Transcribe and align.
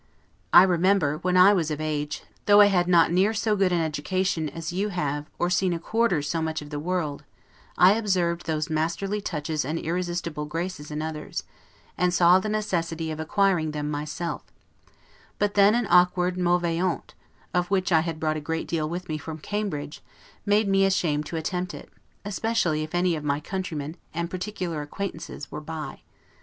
I 0.51 0.63
remember, 0.63 1.19
when 1.19 1.37
I 1.37 1.53
was 1.53 1.69
of 1.69 1.79
age, 1.79 2.23
though 2.47 2.59
I 2.59 2.65
had 2.73 2.87
not 2.87 3.11
near 3.11 3.35
so 3.35 3.55
good 3.55 3.71
an 3.71 3.81
education 3.81 4.49
as 4.49 4.73
you 4.73 4.89
have, 4.89 5.29
or 5.37 5.51
seen 5.51 5.73
a 5.73 5.79
quarter 5.79 6.23
so 6.23 6.41
much 6.41 6.59
of 6.59 6.71
the 6.71 6.79
world, 6.79 7.23
I 7.77 7.93
observed 7.93 8.47
those 8.47 8.67
masterly 8.67 9.21
touches 9.21 9.63
and 9.63 9.77
irresistible 9.77 10.45
graces 10.45 10.89
in 10.89 11.03
others, 11.03 11.43
and 11.99 12.11
saw 12.11 12.39
the 12.39 12.49
necessity 12.49 13.11
of 13.11 13.19
acquiring 13.19 13.73
them 13.73 13.91
myself; 13.91 14.41
but 15.37 15.53
then 15.53 15.75
an 15.75 15.85
awkward 15.87 16.35
'mauvaise 16.35 16.79
honte', 16.81 17.13
of 17.53 17.69
which 17.69 17.91
I 17.91 17.99
had 18.01 18.19
brought 18.19 18.37
a 18.37 18.41
great 18.41 18.67
deal 18.67 18.89
with 18.89 19.07
me 19.07 19.19
from 19.19 19.37
Cambridge, 19.37 20.01
made 20.47 20.67
me 20.67 20.83
ashamed 20.83 21.27
to 21.27 21.35
attempt 21.37 21.75
it, 21.75 21.89
especially 22.25 22.81
if 22.81 22.95
any 22.95 23.15
of 23.15 23.23
my 23.23 23.39
countrymen 23.39 23.97
and 24.15 24.31
particular 24.31 24.81
acquaintances 24.81 25.51
were 25.51 25.61
by. 25.61 25.99